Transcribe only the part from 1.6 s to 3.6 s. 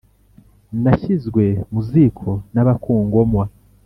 mu ziko n'abakungomwa,